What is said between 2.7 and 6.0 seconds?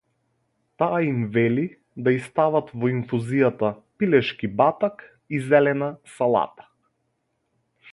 во инфузијата пилешки батак и зелена